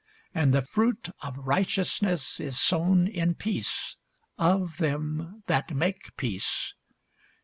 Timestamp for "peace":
3.35-3.97, 6.17-6.73